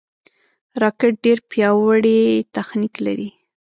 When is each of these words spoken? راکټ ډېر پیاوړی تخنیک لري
راکټ 0.81 1.13
ډېر 1.23 1.37
پیاوړی 1.51 2.19
تخنیک 2.55 2.93
لري 3.05 3.29